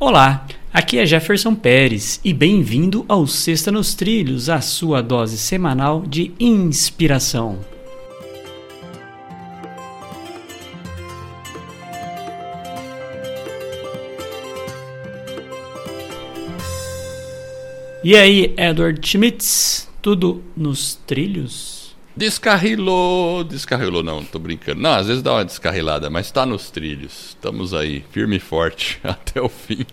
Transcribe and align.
Olá, 0.00 0.46
aqui 0.72 0.96
é 0.96 1.04
Jefferson 1.04 1.56
Pérez 1.56 2.20
e 2.24 2.32
bem-vindo 2.32 3.04
ao 3.08 3.26
Sexta 3.26 3.72
nos 3.72 3.96
Trilhos, 3.96 4.48
a 4.48 4.60
sua 4.60 5.02
dose 5.02 5.36
semanal 5.36 6.02
de 6.02 6.32
inspiração. 6.38 7.58
E 18.04 18.14
aí, 18.14 18.54
Edward 18.56 19.04
Schmitz, 19.04 19.88
tudo 20.00 20.44
nos 20.56 20.94
trilhos? 20.94 21.87
Descarrilou, 22.18 23.44
descarrilou 23.44 24.02
não, 24.02 24.24
tô 24.24 24.40
brincando. 24.40 24.80
Não, 24.80 24.90
às 24.90 25.06
vezes 25.06 25.22
dá 25.22 25.34
uma 25.34 25.44
descarrilada, 25.44 26.10
mas 26.10 26.32
tá 26.32 26.44
nos 26.44 26.68
trilhos. 26.68 27.28
Estamos 27.28 27.72
aí, 27.72 28.04
firme 28.10 28.38
e 28.38 28.40
forte 28.40 28.98
até 29.06 29.40
o 29.40 29.48
fim. 29.48 29.86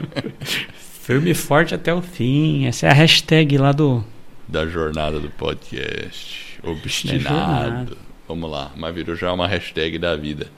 firme 1.02 1.32
e 1.32 1.34
forte 1.34 1.74
até 1.74 1.92
o 1.92 2.00
fim. 2.00 2.64
Essa 2.64 2.86
é 2.86 2.90
a 2.90 2.94
hashtag 2.94 3.58
lá 3.58 3.70
do 3.70 4.02
da 4.48 4.66
jornada 4.66 5.20
do 5.20 5.28
podcast. 5.28 6.58
Obstinado. 6.62 7.98
Vamos 8.26 8.50
lá, 8.50 8.72
mas 8.74 8.94
virou 8.94 9.14
já 9.14 9.30
uma 9.30 9.46
hashtag 9.46 9.98
da 9.98 10.16
vida. 10.16 10.50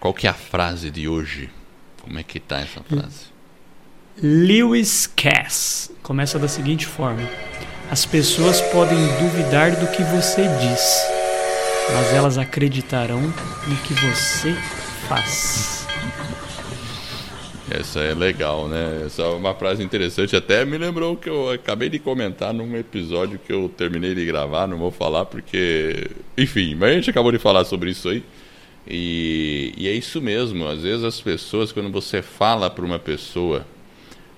Qual 0.00 0.12
que 0.12 0.26
é 0.26 0.30
a 0.30 0.34
frase 0.34 0.90
de 0.90 1.08
hoje? 1.08 1.48
Como 2.02 2.18
é 2.18 2.24
que 2.24 2.40
tá 2.40 2.58
essa 2.58 2.82
frase? 2.82 3.26
Lewis 4.20 5.06
Cass 5.06 5.92
começa 6.02 6.36
da 6.36 6.48
seguinte 6.48 6.84
forma: 6.84 7.22
As 7.88 8.04
pessoas 8.04 8.60
podem 8.60 8.98
duvidar 9.18 9.76
do 9.76 9.86
que 9.86 10.02
você 10.02 10.42
diz, 10.42 11.06
mas 11.94 12.12
elas 12.12 12.36
acreditarão 12.36 13.20
no 13.20 13.76
que 13.84 13.94
você 13.94 14.52
faz. 15.08 15.86
Essa 17.70 18.00
é 18.00 18.12
legal, 18.12 18.68
né? 18.68 19.04
Essa 19.06 19.22
é 19.22 19.28
uma 19.28 19.54
frase 19.54 19.84
interessante. 19.84 20.34
Até 20.34 20.64
me 20.64 20.76
lembrou 20.76 21.16
que 21.16 21.28
eu 21.28 21.50
acabei 21.50 21.88
de 21.88 21.98
comentar 22.00 22.52
num 22.52 22.76
episódio 22.76 23.38
que 23.38 23.52
eu 23.52 23.68
terminei 23.68 24.14
de 24.14 24.24
gravar. 24.24 24.66
Não 24.66 24.78
vou 24.78 24.90
falar 24.90 25.24
porque. 25.24 26.10
Enfim, 26.36 26.74
mas 26.74 26.90
a 26.90 26.94
gente 26.94 27.10
acabou 27.10 27.30
de 27.30 27.38
falar 27.38 27.64
sobre 27.64 27.90
isso 27.90 28.08
aí. 28.08 28.22
E, 28.88 29.72
e 29.76 29.88
é 29.88 29.92
isso 29.92 30.20
mesmo. 30.20 30.66
Às 30.66 30.82
vezes 30.82 31.04
as 31.04 31.20
pessoas, 31.20 31.70
quando 31.72 31.90
você 31.90 32.20
fala 32.20 32.68
para 32.68 32.84
uma 32.84 32.98
pessoa 32.98 33.66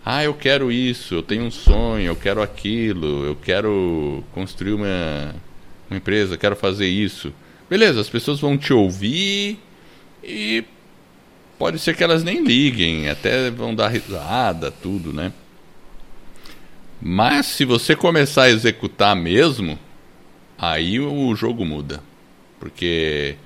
ah, 0.04 0.24
eu 0.24 0.34
quero 0.34 0.72
isso, 0.72 1.14
eu 1.14 1.22
tenho 1.22 1.44
um 1.44 1.50
sonho, 1.50 2.06
eu 2.06 2.16
quero 2.16 2.40
aquilo, 2.40 3.24
eu 3.24 3.36
quero 3.36 4.24
construir 4.32 4.72
uma, 4.72 5.34
uma 5.90 5.96
empresa, 5.96 6.38
quero 6.38 6.56
fazer 6.56 6.86
isso. 6.88 7.32
Beleza, 7.68 8.00
as 8.00 8.08
pessoas 8.08 8.40
vão 8.40 8.56
te 8.56 8.72
ouvir 8.72 9.58
e 10.24 10.64
pode 11.58 11.78
ser 11.78 11.94
que 11.94 12.02
elas 12.02 12.24
nem 12.24 12.42
liguem, 12.42 13.08
até 13.08 13.50
vão 13.50 13.74
dar 13.74 13.88
risada, 13.88 14.70
tudo, 14.70 15.12
né? 15.12 15.32
Mas 17.00 17.46
se 17.46 17.64
você 17.64 17.94
começar 17.94 18.44
a 18.44 18.50
executar 18.50 19.14
mesmo, 19.14 19.78
aí 20.56 20.98
o 20.98 21.34
jogo 21.34 21.64
muda. 21.64 22.02
Porque 22.58 23.36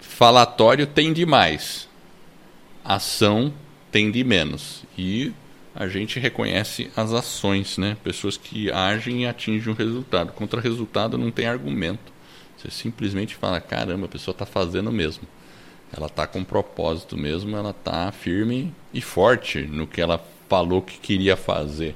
falatório 0.00 0.86
tem 0.86 1.12
demais, 1.12 1.88
ação 2.84 3.52
tem 3.90 4.10
de 4.10 4.24
menos. 4.24 4.82
E 4.98 5.32
a 5.74 5.88
gente 5.88 6.20
reconhece 6.20 6.90
as 6.96 7.12
ações, 7.12 7.78
né? 7.78 7.96
Pessoas 8.04 8.36
que 8.36 8.70
agem 8.70 9.22
e 9.22 9.26
atingem 9.26 9.72
um 9.72 9.76
resultado. 9.76 10.32
Contra 10.32 10.60
resultado 10.60 11.16
não 11.16 11.30
tem 11.30 11.46
argumento. 11.46 12.12
Você 12.56 12.70
simplesmente 12.70 13.34
fala, 13.34 13.60
caramba, 13.60 14.06
a 14.06 14.08
pessoa 14.08 14.32
está 14.32 14.44
fazendo 14.44 14.92
mesmo. 14.92 15.26
Ela 15.94 16.06
está 16.06 16.26
com 16.26 16.44
propósito 16.44 17.16
mesmo, 17.16 17.56
ela 17.56 17.70
está 17.70 18.10
firme 18.12 18.72
e 18.92 19.00
forte 19.00 19.62
no 19.62 19.86
que 19.86 20.00
ela 20.00 20.22
falou 20.48 20.82
que 20.82 20.98
queria 20.98 21.36
fazer. 21.36 21.94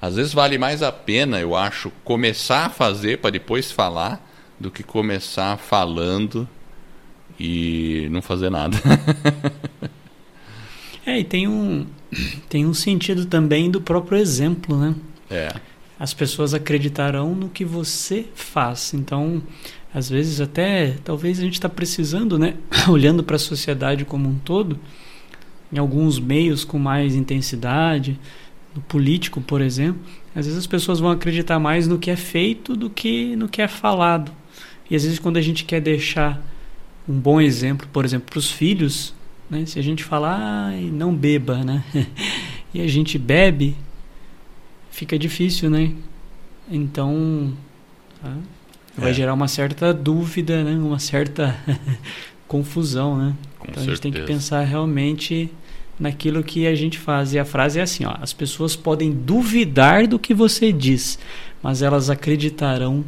Às 0.00 0.16
vezes 0.16 0.32
vale 0.32 0.58
mais 0.58 0.82
a 0.82 0.92
pena, 0.92 1.40
eu 1.40 1.56
acho, 1.56 1.90
começar 2.04 2.66
a 2.66 2.70
fazer 2.70 3.18
para 3.18 3.30
depois 3.30 3.70
falar 3.70 4.24
do 4.58 4.70
que 4.70 4.82
começar 4.82 5.56
falando 5.56 6.48
e 7.38 8.08
não 8.10 8.22
fazer 8.22 8.50
nada. 8.50 8.76
é, 11.04 11.18
e 11.18 11.24
tem 11.24 11.48
um, 11.48 11.86
tem 12.48 12.66
um 12.66 12.74
sentido 12.74 13.26
também 13.26 13.70
do 13.70 13.80
próprio 13.80 14.18
exemplo, 14.18 14.76
né? 14.76 14.94
É. 15.30 15.48
As 15.98 16.14
pessoas 16.14 16.54
acreditarão 16.54 17.34
no 17.34 17.48
que 17.48 17.64
você 17.64 18.26
faz. 18.34 18.94
Então, 18.94 19.42
às 19.92 20.08
vezes 20.08 20.40
até, 20.40 20.96
talvez 21.04 21.38
a 21.38 21.42
gente 21.42 21.54
está 21.54 21.68
precisando, 21.68 22.38
né? 22.38 22.54
Olhando 22.88 23.22
para 23.22 23.36
a 23.36 23.38
sociedade 23.38 24.04
como 24.04 24.28
um 24.28 24.38
todo, 24.38 24.78
em 25.72 25.78
alguns 25.78 26.18
meios 26.18 26.64
com 26.64 26.78
mais 26.78 27.14
intensidade, 27.14 28.18
no 28.74 28.80
político, 28.82 29.40
por 29.40 29.60
exemplo, 29.60 30.00
às 30.34 30.46
vezes 30.46 30.58
as 30.58 30.66
pessoas 30.66 31.00
vão 31.00 31.10
acreditar 31.10 31.58
mais 31.58 31.88
no 31.88 31.98
que 31.98 32.10
é 32.10 32.16
feito 32.16 32.76
do 32.76 32.88
que 32.88 33.34
no 33.36 33.48
que 33.48 33.60
é 33.60 33.68
falado. 33.68 34.30
E 34.90 34.94
às 34.94 35.02
vezes 35.02 35.18
quando 35.18 35.36
a 35.36 35.42
gente 35.42 35.64
quer 35.64 35.80
deixar 35.80 36.40
um 37.08 37.18
bom 37.18 37.40
exemplo, 37.40 37.88
por 37.92 38.04
exemplo, 38.04 38.28
para 38.30 38.38
os 38.38 38.50
filhos, 38.50 39.14
né? 39.50 39.64
Se 39.66 39.78
a 39.78 39.82
gente 39.82 40.04
falar, 40.04 40.72
não 40.72 41.14
beba, 41.14 41.64
né? 41.64 41.84
e 42.72 42.80
a 42.80 42.86
gente 42.86 43.18
bebe, 43.18 43.76
fica 44.90 45.18
difícil, 45.18 45.70
né? 45.70 45.92
Então, 46.70 47.52
tá? 48.22 48.36
vai 48.96 49.10
é. 49.10 49.14
gerar 49.14 49.34
uma 49.34 49.48
certa 49.48 49.92
dúvida, 49.94 50.62
né? 50.62 50.72
Uma 50.72 50.98
certa 50.98 51.56
confusão, 52.46 53.16
né? 53.16 53.34
Com 53.58 53.70
então 53.70 53.82
certeza. 53.82 53.90
a 53.90 53.94
gente 53.94 54.00
tem 54.00 54.12
que 54.12 54.22
pensar 54.22 54.62
realmente 54.64 55.50
naquilo 55.98 56.42
que 56.42 56.66
a 56.66 56.74
gente 56.74 56.98
faz. 56.98 57.32
E 57.32 57.38
a 57.38 57.44
frase 57.44 57.78
é 57.78 57.82
assim, 57.82 58.04
ó: 58.04 58.16
as 58.20 58.32
pessoas 58.32 58.76
podem 58.76 59.10
duvidar 59.12 60.06
do 60.06 60.18
que 60.18 60.34
você 60.34 60.72
diz, 60.72 61.18
mas 61.62 61.82
elas 61.82 62.10
acreditarão 62.10 63.04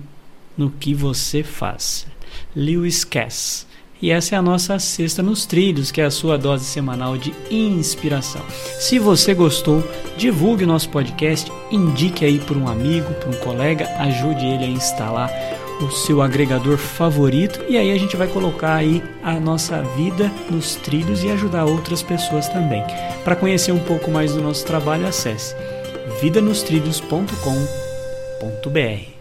no 0.56 0.70
que 0.70 0.94
você 0.94 1.42
faz. 1.42 2.06
Lewis 2.54 3.04
Cass. 3.04 3.66
E 4.02 4.10
essa 4.10 4.34
é 4.34 4.38
a 4.38 4.42
nossa 4.42 4.78
Sexta 4.78 5.22
nos 5.22 5.44
Trilhos, 5.44 5.90
que 5.90 6.00
é 6.00 6.04
a 6.04 6.10
sua 6.10 6.38
dose 6.38 6.64
semanal 6.64 7.18
de 7.18 7.34
inspiração. 7.50 8.40
Se 8.78 8.98
você 8.98 9.34
gostou, 9.34 9.84
divulgue 10.16 10.64
o 10.64 10.66
nosso 10.66 10.88
podcast, 10.88 11.52
indique 11.70 12.24
aí 12.24 12.38
para 12.38 12.56
um 12.56 12.66
amigo, 12.66 13.12
para 13.14 13.28
um 13.28 13.38
colega, 13.40 13.86
ajude 13.98 14.46
ele 14.46 14.64
a 14.64 14.68
instalar 14.68 15.30
o 15.80 15.90
seu 15.90 16.20
agregador 16.20 16.76
favorito 16.76 17.64
e 17.68 17.76
aí 17.76 17.90
a 17.90 17.98
gente 17.98 18.16
vai 18.16 18.28
colocar 18.28 18.74
aí 18.74 19.02
a 19.22 19.40
nossa 19.40 19.82
vida 19.96 20.30
nos 20.50 20.76
trilhos 20.76 21.24
e 21.24 21.30
ajudar 21.30 21.64
outras 21.64 22.02
pessoas 22.02 22.48
também. 22.48 22.84
Para 23.24 23.36
conhecer 23.36 23.72
um 23.72 23.78
pouco 23.78 24.10
mais 24.10 24.34
do 24.34 24.42
nosso 24.42 24.66
trabalho, 24.66 25.06
acesse 25.06 25.54
vidanostrilhos.com.br. 26.20 29.19